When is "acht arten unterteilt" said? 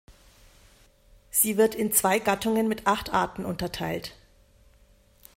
2.87-4.15